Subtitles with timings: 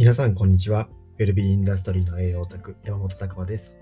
[0.00, 0.88] 皆さん、こんにちは。
[1.18, 3.78] ウェルビーインダストリーの栄養オタク、山本拓馬です。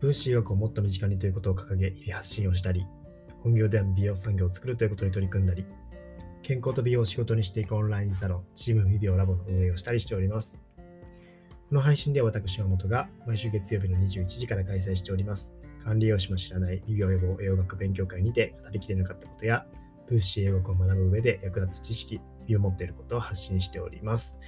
[0.00, 2.86] 分子医学をもっと身近にということを掲げ、日々発信をしたり、
[3.42, 5.66] 本業では美容産業を作るということに取り組んだり、
[6.40, 10.62] 健康と美容を仕事にしていくオンラインサロン、チーム美容ラボの運営をしたりしております。
[11.68, 15.52] この配信では私、山本が毎週月曜日の21時から開催しております。
[15.84, 19.66] 管理栄養士も知らない美容予防栄養学勉強会にて語りきれなかったことや、
[20.08, 24.38] 分子栄養学を学ぶ上で役立つ知識、日々を持っていることを発信しております。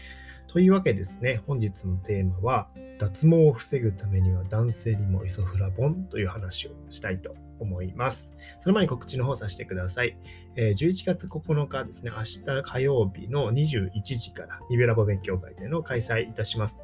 [0.48, 8.34] というわけですね、本日のテーマは、脱毛を防ぐためには男性にもイソフラボンという話をしたいと思います。
[8.60, 10.16] その前に告知の方させてください。
[10.56, 16.82] 11月9日ですね、明日火曜日の21時からニベラボ勉強会というのを開催いたします。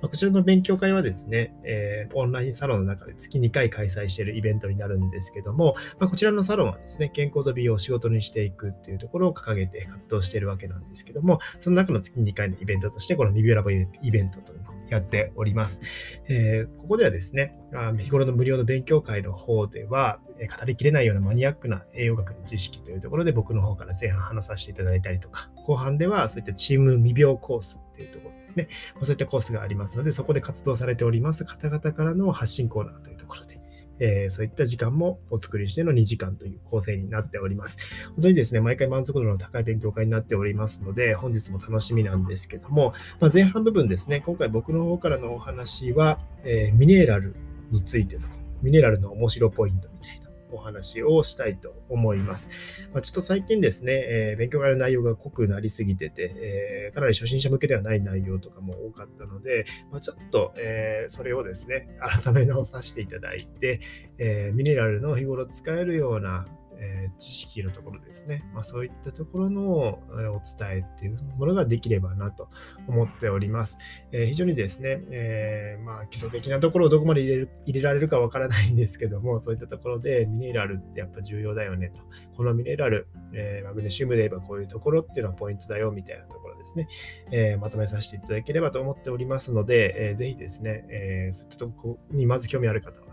[0.00, 15.80] こちらの勉強会はですね、えーオンラインサロンの中で月2回開催しているイベントになるんですけども、まあこちらのサロンはですね、健康と美容を仕事にしていくっていうところを掲げて活動しているわけなんですけども、その中の月2回のイベントとして、このリビューラボイベントというのをやっております。
[16.28, 17.54] えーここではですね、
[17.98, 28.68] 日頃の無料の勉強会の方では、語りきれないようなマニアックな栄養学の知識というところで僕の方から前半話させていただいたりとか、後半ではそういったチーム未病コースっていうところですね、
[29.02, 33.57] そういったコースがありますので、そこで活動されております方々からの発信コーナーというところで、
[34.00, 37.78] えーそういった時間もお作りしての2時間という構成になっております。
[38.14, 47.34] 本当にですね、毎回満足度の高い勉強会になっておりますので、本日も楽しみなんですけども、まあ、前半部分ですね、今回僕の方からのお話は、えーミネラル
[47.70, 48.32] についてとか、
[48.62, 52.50] ミネラルの面白ポイントみたいなお話をしたいと思います。
[52.92, 61.88] まあ、ちょっと最近ですね、えー勉強会の内容が濃くなりすぎてて、えーかなり初心者向けではない内容とかも多かったので、まあ、ちょっと、えーそれをですね、
[62.22, 63.80] 改め直させていただいて、
[64.18, 66.46] えミネラルの日頃使えるような、
[66.80, 72.48] え知識のところですね、まあ、そういったところのえお伝えっていうものができればなと
[72.86, 73.78] 思っております。
[74.12, 82.02] えー非常にですね、えーまあ、基礎的なところをどこまで入れる入れられるかわからないんですけども、そういったところでミネラルってやっぱ重要だよねと。
[82.36, 86.88] このミネラル、えーマグネシウムで言えばこういうところっていうのはポイントだよみたいなところですね、
[87.32, 93.07] えまとめさせていただければと思っておりますので、えーぜひですね、えそういったところにまず興味ある方は、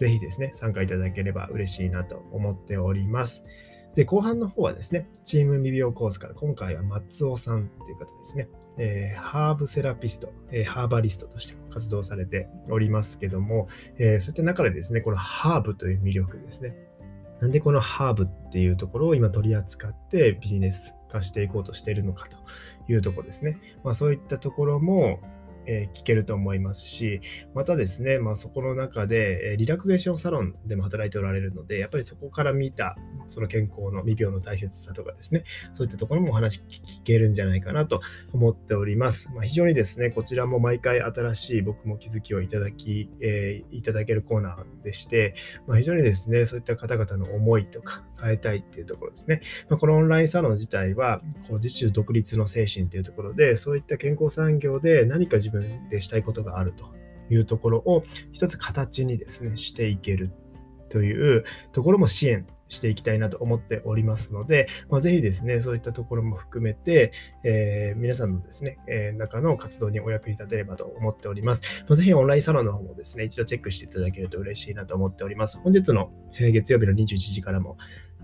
[0.00, 3.44] ぜひですね、参加いただければ嬉しいなと思っております。
[3.94, 13.68] で、後半の方はですね、チーム未病コースから今回は松尾さんっていう方ですね、えーハーブセラピスト、えーハーバリストとして活動されておりますけども、
[13.98, 16.74] えーそういった中でですね、このハーブという魅力ですね。
[17.42, 22.36] なんでこのハーブっていうところを今取り扱ってビジネス化していこうとしているのかと
[22.90, 23.58] いうところですね。
[23.84, 25.20] まあそういったところも、
[25.70, 27.20] え聞けると思いますし、
[27.54, 32.96] またですね、まあ、そこの中で、えリラクゼーションサロンでも働いておられるので、やっぱりそこから見た、
[33.28, 38.00] その健康の未病の大切さとかですね、そういったところもお話聞けるんじゃないかなと
[38.32, 39.30] 思っております。
[39.32, 45.34] まあ、非常にですね、こちらも毎回新しい僕も気づきをいただき、えーいただけるコーナーでして、
[45.66, 49.42] まあ、非常にですね、そういった方々の思いとか変えたいっていうところですね。
[49.68, 55.59] ま、このオンラインサロン自体は、こう自主独立の精神というところで、そういった健康産業で何か自分
[55.90, 56.84] でしたいことがあると
[57.32, 60.30] いうところを一つ形にですね、していける
[60.88, 67.12] というところも支援していきたいなと思っておりますので、まあ、ぜひですね、そういったところも含めて、
[67.44, 71.62] えー皆さんのですね、えー中の活動にお役に立てればと思っております。
[71.88, 75.58] まあ、ぜひオンラインサロンの方もですね、一度チェックしていただけると嬉しいなと思っております。
[75.58, 77.76] 本日のえ月曜日の21時からも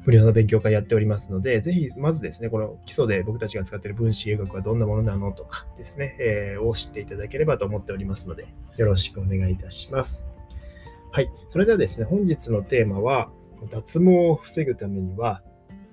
[0.05, 8.47] 無料の勉強会やっておりますので、ぜひまずですね、この基礎で僕たちが使っている分子栄学はどんなものなのとかですね、えーを知っていただければと思っておりますので、
[8.77, 10.27] よろしくお願いいたします。
[11.11, 11.31] はい。
[11.49, 13.31] それではですね、本日のテーマは、
[13.71, 15.43] 脱毛を防ぐためには、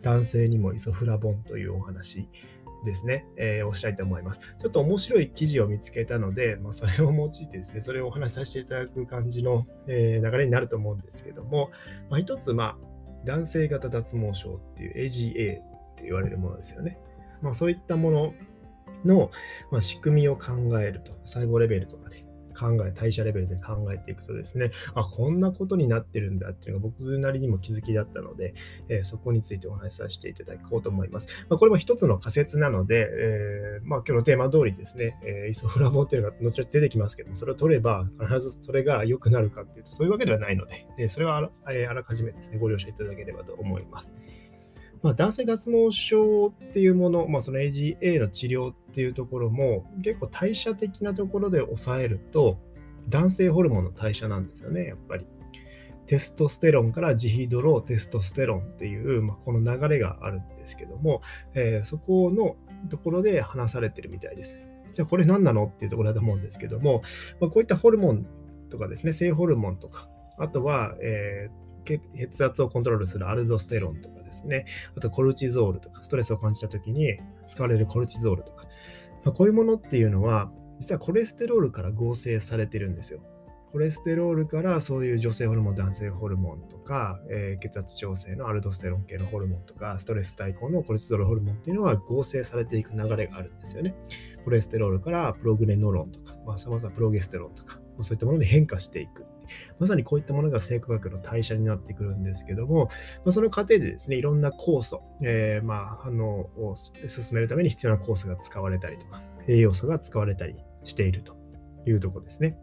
[0.02, 2.28] 男性にもイソフラボンというお話
[2.84, 4.41] ですね、えーをしたいと思います。
[4.59, 11.72] ちょっと面白い記事を見つけたので、まあ、それを用いてですね、それをお話しさせていただく感じの、えー流れになると思うんですけども、
[12.09, 12.92] まあ、一つ、まあ、
[13.25, 16.97] 男性型脱毛症っていう AGA って言われるものですよね。
[17.41, 18.34] まあ、そういったもの
[19.05, 19.31] の、
[19.72, 28.53] まあ、仕組みを考えると、細胞レベルとかで考え、代謝レベルで考えていくとですね、あ、こんなことになってるんだっていうのが僕なりにも気づきだったので、
[28.90, 31.28] えーそこについてお話しさせていただこうと思います。
[31.50, 44.14] まあ、これも一つの仮説なので、えーまあ、今日のテーマ通りですね、えーイソフラボンっていうのが後々出てきますけど、それを取れば必ずそれが良くなるかっていうと、そういうわけではないので、えそれはあら,、えあらかじめですね、ご了承いただければと思います。
[45.03, 52.58] まあ、男性脱毛症っていうもの、まあ、その AGA の治療っていうところも結構代謝的なところで抑えると
[53.09, 55.26] 男性ホルモンの代謝なんですよね、やっぱり。
[56.05, 61.22] テストステロンからジヒドローテストステロンっていう、まあ、この流れがあるんですけども、
[61.53, 62.56] えーそこの
[62.90, 64.58] ところで話されてるみたいです。
[64.94, 67.02] じゃあこれ何なのっていうところだと思うんですけども、
[67.40, 68.26] まあ、こういったホルモン
[68.70, 70.08] とかですね、性ホルモンとか、
[70.38, 74.66] あとは、えー、血圧をコントロールするアルドステロンとかですね、
[74.97, 77.18] あとコルチゾールとか、ストレスを感じたときに
[77.50, 78.66] 使われるコルチゾールとか、
[79.24, 83.22] まあ、こういうものっていうのは、実はコレステロールから合成されてるんですよ。
[83.72, 93.96] コレステロールからそういう女性ホルモン、男性ホルモンとか、えー、血圧調整のアルドステロン系のホルモンとか、ストレス対抗のコレステロールホルモンっていうのは合成されていく流れがあるんですよね。
[94.44, 99.25] コレステロールからプログレノロンとか、まあ、さまざまプロゲステロンとか、ま、そういったものに変化していく。
[99.79, 102.85] まさにこういったものが生化学の代謝になってくるんですけども、
[103.25, 111.35] まあ、その過程でですね、いろんな酵素、えー、まあ反応を進めるために必要な酵素が使われたりとか、栄養素が使われたりしていると
[111.85, 112.57] いうとこですね。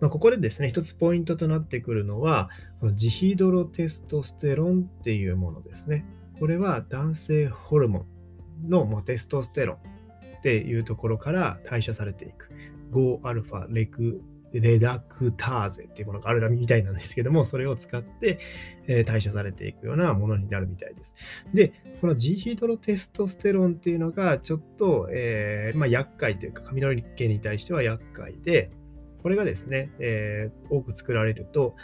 [0.00, 2.50] まあ、ここでですね、一つポイントとなってくるのは、
[2.80, 6.04] このジヒドロテストステロンっていうものですね。
[6.38, 8.06] これは男性ホルモ
[8.66, 9.76] ンの、まテストステロン
[10.38, 12.50] っていうところから代謝されていく。
[12.94, 14.22] 5α レク
[14.60, 18.38] レダクターゼっていうものがあるみたいなんですけども、それを使って、
[18.86, 21.14] え、代謝されていくようなものになるみたいです。
[21.52, 28.70] で、この G ヒドロテストステロンっていうのがちょっと、えー、まあ、厄介というか、髪の毛に対しては厄介で、
[29.22, 31.74] これがですね、えー、多く作られると、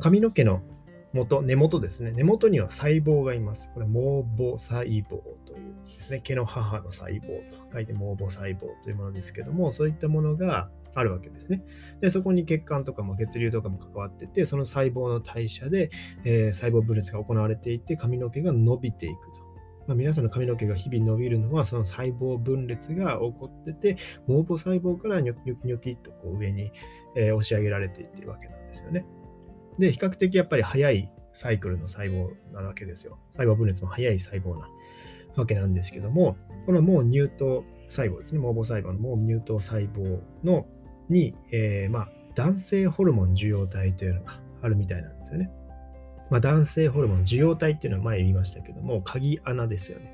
[0.00, 0.62] 髪の毛の
[1.16, 2.12] 元、根元ですね。
[2.12, 3.70] 根元には細胞がいます。
[3.74, 5.02] これ、毛母細胞
[5.44, 11.62] というですね、毛の母の細胞と書いて毛母細胞というものですけども、そういったものがあるわけですね。
[12.00, 15.90] で、そこに血管とかも血流とかも関わってて、その細胞の代謝で、
[16.24, 19.46] えー、細胞分裂が行われていて、髪の毛が伸びていくと。
[19.86, 23.94] まあ、皆さんの髪の毛が日々伸びるのは、その細胞分裂が起こってて、
[24.26, 26.72] 毛母細胞からニョキニョキニョキとこう上に、
[27.16, 29.06] えー、押し上げられていってるわけなんですよね。
[29.78, 33.18] で、比較的やっぱり早いサイクルの細胞なわけですよ。
[33.36, 34.68] 細胞分裂も早い細胞な
[35.36, 40.66] わけなんですけども、このもう乳頭細胞ですね、毛母細胞のもう乳頭細胞の
[41.08, 45.50] に、えー、まあ、男性ホルモン受容体というのがあるみたいなんですよね。
[46.30, 50.12] まあ、男性ホルモン受容体っていうのは前言いましたけども、鍵穴ですよね。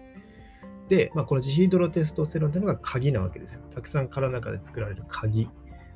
[0.88, 3.62] で、まあ、このジヒドロテストステロンというのが鍵なわけですよ。
[3.70, 5.49] たくさん体の中で作られる鍵。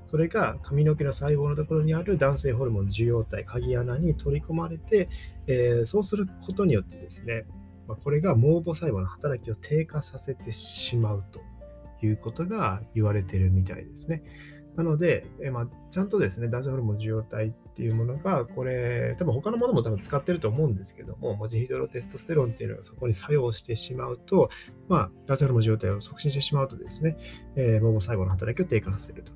[0.06, 5.08] それが髪の毛の細胞のところにある男性ホルモン受容体、鍵穴に取り込まれて、
[5.46, 7.46] えー、そうすることによってですね、
[7.88, 11.40] まあ、これが毛母細胞の働きを低下させてしまうと
[12.04, 14.22] いうことが言われているみたいですね。
[14.76, 24.50] なので、えまあ、ちゃんとですね、男性ホルモン受容体っていうものが、これ、多分他のものも多分使ってると思うんですけども、文字ヒドロテストステロンっていうのがそこに作用してしまうと、
[24.88, 27.16] まあ、男性ホルモン受容体を促進してしまうとですね、
[27.56, 29.32] えー、毛母細胞の働きを低下させると。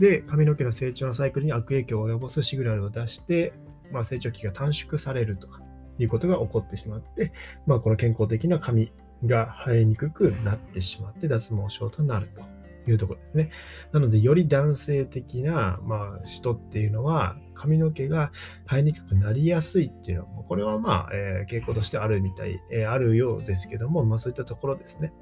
[0.00, 3.52] で、髪の毛の成長のサイクルに悪影響を及ぼすシグナルを出して、
[3.92, 5.60] まあ、成長期が短縮されるとか
[5.98, 7.32] いうことが起こってしまって、
[7.66, 8.92] まあ、この健康的な髪
[9.24, 12.42] が生えにくくなってしまって脱毛症となると。
[12.88, 13.50] いうところですね。
[13.92, 18.32] なので、より男性的な、まあ、人っていうのは、髪の毛が
[18.66, 25.12] 生えにくくなりやすいっていうのは、これはまあ、えー、傾向としてあるみたい、えー、あるようですけども、まあそういったところですね。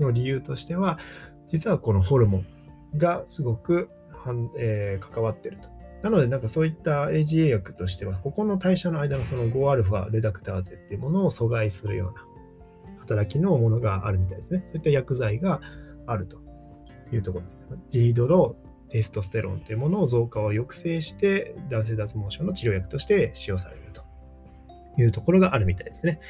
[0.00, 0.98] の理由としては、
[1.52, 2.46] 実はこのホルモン
[2.98, 3.90] がすごく、
[4.56, 5.68] えー、関わってると。
[6.02, 14.62] なので、なんかそういった AGA 薬としては、ここの代謝の間のその 5α レダクターゼっていうものを阻害するような働きのものがあるみたいですね。
[14.66, 15.60] そういった薬剤が
[16.06, 16.44] あると。
[17.12, 17.64] いうところです。
[17.90, 18.56] ジードロ
[18.90, 23.83] テストステロンというものを増加を抑制して男性脱毛症の治療薬として使用される
[24.98, 26.20] いうところがあるみたいですね。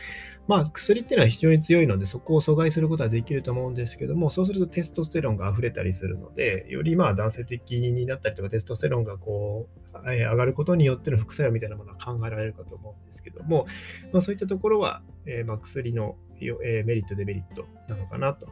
[0.46, 9.68] まあ、薬っていうのは非常に強いので、そこを阻害することはできると思うんですけども、そうするとテストステロンが溢れたりするので、よりまあ男性的になったりとか、テストステロンがこ
[10.04, 13.66] う、え上がることによっての副作用みたいなものは考えられるかと思うんですけども、
[14.12, 16.16] まあ、そういったところは、えー、ま薬の、
[16.62, 18.48] えメリット、デメリットなのかなと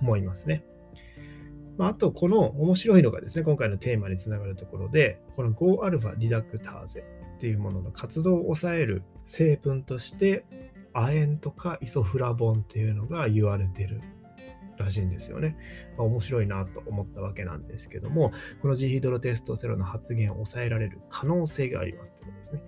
[0.00, 0.64] 思いますね。
[1.76, 7.04] まあ、あと、この面白いのがですね、今回のテーマにつながるところで、この 5α リダクターゼ
[7.36, 10.44] っていうものの活動を抑える成分として、
[10.92, 14.00] 亜鉛とかイソフラボンっていうのが言われてる
[14.76, 15.56] らしいんですよね。
[15.96, 22.62] まあ、面白いなと思ったわけなんですけども、このジヒドロテストステロの発現を抑えられる可能性がありますということですね。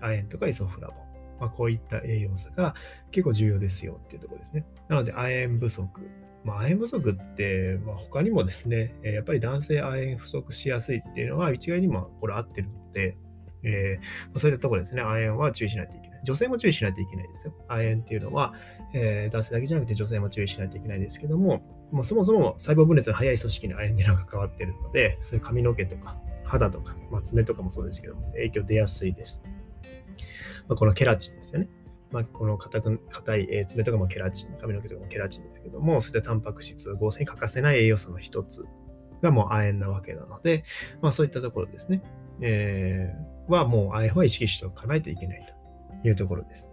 [0.00, 1.08] 亜鉛とかイソフラボン。
[1.40, 2.74] まあ、こういった栄養素が
[3.12, 4.66] 結構重要ですよっていうところですね。
[4.88, 6.00] なので、亜鉛不足
[6.44, 13.16] まあ、亜鉛不足って、まあ、他にもですね、やっぱり男性亜鉛不足しやすいっていうのは一概にもこれ合ってるので、
[13.62, 16.20] えー、そういったところですね、亜鉛は注意しないといけない。
[16.24, 17.52] 女性も注意しないといけないですよ。
[17.68, 18.54] 亜鉛っていうのは、
[18.94, 29.42] えー、男性だけじゃなくて女性も注意しないといけないですけども、もうそもそも細胞分裂の早い組織に亜鉛っていうのが関わっているので、そういう髪の毛とか肌とか、まあ、爪とかもそうですけども、影響出やすいです。
[30.68, 31.68] まあ、このケラチンですよね。
[32.10, 38.64] まあ、この硬く硬い、え爪とかもケラチン、髪の毛とかもケラチンですけども、そういったタンパク質、合成に欠かせない栄養素の一つ
[39.22, 40.64] がもう亜鉛なわけなので、
[41.02, 42.02] まあ、そういったところですね、
[42.40, 45.44] えー、はもう亜鉛は意識しておかないといけない
[46.02, 46.66] というところです。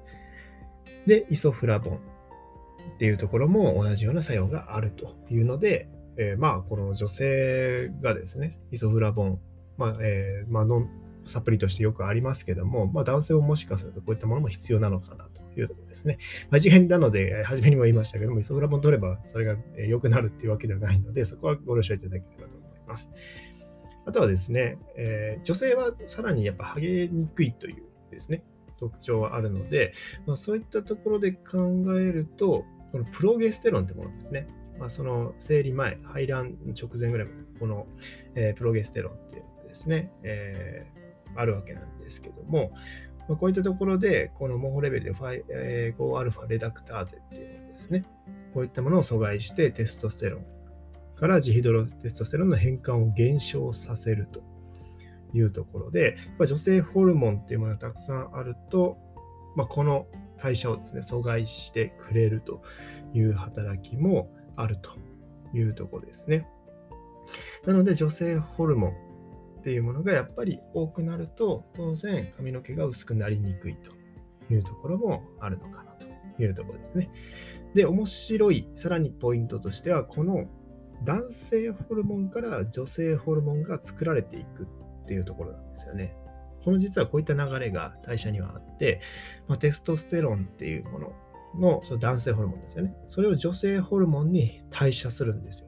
[1.05, 9.39] で、イソフラボンっていうところも同じような作用があるというので、えー、まあ、この女性がですね、イソフラボン、
[9.77, 10.89] まあ、えー、まあ、ノン
[11.25, 16.17] サプリとしてよくありますけども、まあ、男性ももしかするとこういったものも必要なのかなというところですね。
[16.51, 23.09] 間違いなので、初めにも言いましたけども、イソフラボン取ればそれが良くなるっていうわけではないので、そこはご了承いただければと思います。
[24.05, 28.43] あとはですね、えー、女性はさらにやっぱ剥げにくいというですね、
[28.77, 29.93] 特徴はあるので、
[30.25, 34.47] まあ、そういったところで考えると、このプロゲステロンってものですね。
[34.79, 37.87] まあ、その生理前、排卵直前ぐらいまで、この、
[38.35, 42.71] えー、プロゲステロンっていうのですね、えー、あるわけなんですけども、
[43.27, 48.03] まあ、こういったところで、このモホレベルで 5α レダクターゼっていうのですね、
[48.53, 50.54] こういったものを阻害してテストステロン
[51.15, 54.43] からジヒドロテストステロンの変換を減少させると
[55.33, 58.97] いうところで、ま女性ホルモンっていうものがたくさんあると、
[59.55, 60.07] まあ、この
[60.41, 62.61] 代謝をですね、阻害してくれると
[63.13, 64.91] いう働きもあると
[65.57, 66.47] いうところですね。
[67.65, 68.91] なので女性ホルモン
[69.59, 73.91] っていうものがやっぱり多くなると当然髪の毛が薄くなりにくいと
[74.53, 76.05] いうところもあるのかなと
[76.41, 77.09] いうところですね。
[77.73, 80.45] で、面白いさらにポイントとしてはこの
[81.03, 86.15] 男性ホルモンから女性ホルモンが作られていくっていうところなんですよね。
[86.63, 89.01] この実はこういった流れが代謝にはあって、
[89.47, 91.13] まあ、テストステロンっていうもの
[91.59, 92.95] のその男性ホルモンですよね。
[93.07, 95.67] それを女性ホルモンに代謝するんですよ。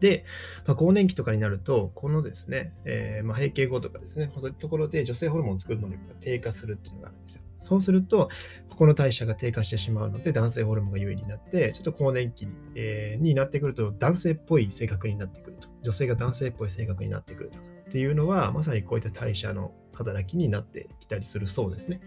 [0.00, 0.24] で、
[0.66, 7.42] まあ、更年期とかになると、このですね、えー、ま、閉経後とかですね、そういうところで女性ホルモンを作る能力が低下するっていうのがあるんですよ。
[7.64, 8.28] そうすると、
[8.68, 15.68] ここの代謝が低下してしまうので、男性ホルモンが優位になって、ちょっと更年期に,、えー、になってくると、男性っぽい性格になってくると。
[15.82, 22.00] 女性が男性っぽい性格になってくるとかっていうのは、まさにこういった代謝の働きになってきたりするそうですね。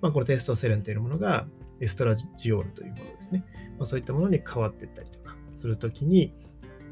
[0.00, 1.46] まあ、このテストステロンというものが
[1.80, 3.44] エストラジオールというものですね。
[3.78, 6.32] まあ、そういったものに変わっていったりとかするときに、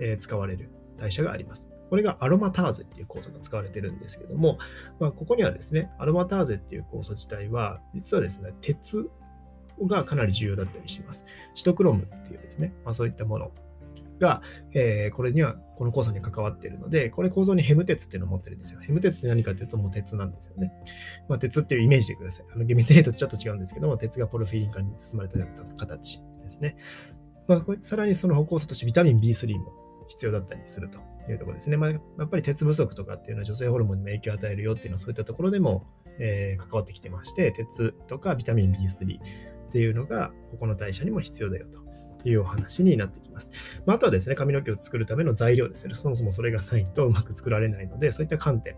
[0.01, 0.69] えー、使われる
[0.99, 1.67] 代謝があります。
[1.91, 4.59] これがアロマターゼっていう酵素が使われてるんですけども、
[4.99, 9.11] まあ、ここにはですね、アロマターゼっていう酵素自体は、実はですね、鉄
[9.83, 11.25] がかなり重要だったりします。
[11.55, 13.53] シトクロムっていうですね、まあ、そういったもの
[14.19, 18.81] が、えー、これには、この酵素に関わっているので、これ構造にヘム鉄っていうのを持ってるんですよ。
[18.81, 20.73] ヘム鉄って何かというと、もう鉄なんですよね。
[21.29, 22.47] まあ、鉄っていうイメージでください。
[22.53, 26.77] あの厳密に言うとちょっと違うんですけども、鉄がポルフィリン管に包まれたような形ですね。
[27.47, 29.73] まあ、さらにその歩行素としてビタミン B3 も
[30.09, 30.99] 必要だったりすると
[31.33, 31.77] いうところですね。
[31.77, 35.85] まあ、やっぱり鉄不足とかっていうのは女性ホルモンにも影響を与えるよっていうのはそういったところでも、
[36.19, 39.21] えー、関わってきてまして、鉄とかビタミン B3
[39.69, 43.51] っていうのがここの代謝にも必要だよというお話になってきます。
[43.87, 45.95] まあ、あとはですね、髪の毛を作るための材料ですね。
[45.95, 48.77] そもそもそれがないとうまく作られないので、そういった観点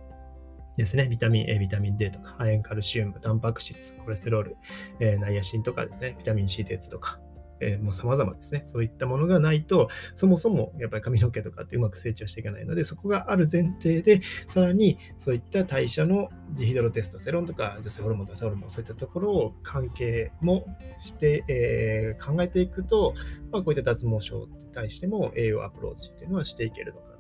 [0.77, 4.57] ですね、ビタミン A、ビタミン D とか、亜鉛、カルシウム、タンパク質、コレステロール、
[5.01, 7.19] えー、ナイアシンとかですね、ビタミン C、鉄とか、
[7.61, 8.63] えー、もう様々ですね。
[8.67, 20.67] そういったものがないと、そもそもやっぱり髪の毛とかってうまく成長していかないので、そこがある前提で、さらにそういった代謝のジヒドロテストセロンとか女性ホルモン、男性ホルモン、そういったところを関係も
[20.99, 23.15] して、えー、考えていくと、
[23.51, 27.17] まあ、こういった脱毛症に対しても栄養アプローチっていうのはしていけるのかな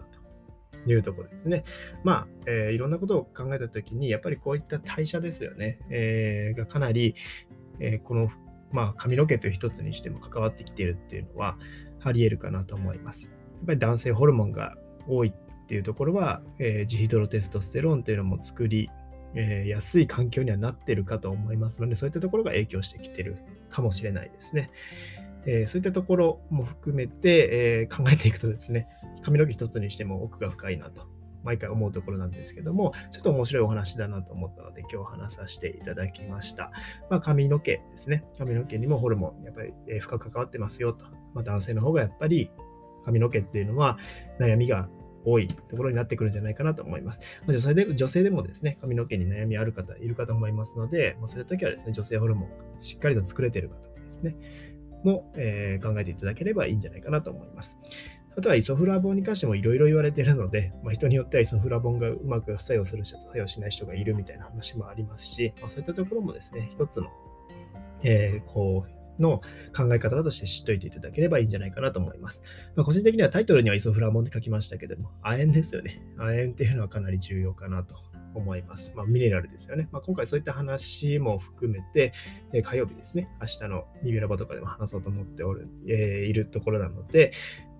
[0.84, 1.64] というところですね。
[2.04, 7.14] まあ、えー、いろんなことを考えたときに、やっぱりこういった代謝ですよね、えー、がかなり、
[7.80, 8.30] えー、この
[8.76, 11.56] まあ、髪の毛という一つにしても関わってきてるっていうのは
[12.04, 13.24] あり得るかなと思います。
[13.24, 14.76] やっぱり男性ホルモンが
[15.08, 18.90] 多いっていうところは、えー、ジヒドロテストステロンっていうのも作り、
[19.34, 23.38] えー、安い環境にはなってるかと思いますので、そういったところが影響してきてる
[23.70, 24.70] かもしれないですね。
[25.46, 28.88] えー、そういったところも含めて、え考えていくとですね、
[29.22, 31.15] 髪の毛一つにしても奥が深いなと
[31.46, 36.72] 毎回思うところなんですけども、ちょっと面白いお話だなと思ったので、今日話させていただきました。
[37.08, 38.24] まあ、髪の毛ですね。
[38.36, 41.06] 髪の毛にもホルモン、やっぱり深く関わってますよと。
[41.34, 42.50] まあ、男性の方がやっぱり
[43.04, 43.98] 髪の毛っていうのは
[44.40, 44.88] 悩みが
[45.24, 47.20] 多いところになってくるんじゃないかなと思います。
[47.46, 52.50] ま、女性で女性でもですね、髪の毛に悩みある方いるかと思いますので、まあ、そういう時はですね、女性ホルモン
[52.82, 54.36] しっかりと作れてるかとかですね、
[55.04, 57.76] も、えー、考えていただければいいんじゃないかなと思います。
[58.36, 67.08] あとはイソフラボンに関してもいろいろ言われているので、まあ、人によってはイソフラボンがうまく作用する人と作用しない人がいるみたいな話もありますし、まあ、そういったところもですね、一つの、
[68.02, 69.40] えー、こう、の
[69.74, 72.42] 考え方として知っておいていただければいいんじゃないかなと思います。
[72.74, 76.02] まあ、個人的にはタイトルにはイソフラボンって書きましたけども、亜鉛ですよね。
[76.18, 77.96] 亜鉛っていうのはかなり重要かなと
[78.34, 78.92] 思います。
[78.94, 79.88] まあ、ミネラルですよね。
[79.90, 82.12] まあ、今回そういった話も含めて、
[82.52, 87.32] えー、火曜日ですね、明日のリビラボとかでも話そうと思っておる、えー、いるところなので、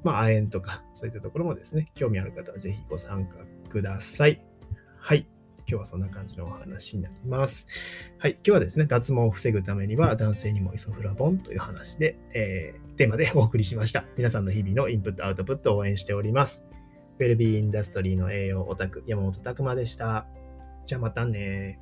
[0.06, 4.40] まあ、亜鉛とか、そういったところもですね、興味ある方はぜひご参加ください。
[5.00, 5.26] はい。
[5.58, 7.66] 今日はそんな感じのお話になります。
[8.18, 8.34] はい。
[8.34, 14.04] 今日はですね、脱毛を防ぐためには男性にもイソフラボンという話で、えー、テーマでお送りしました。
[14.16, 16.62] 皆さんの日々のインプット、アウトプットを応援しております。
[17.18, 20.28] ウェルビーインダストリーの栄養オタク、山本拓馬でした。
[20.84, 21.80] じゃあまたね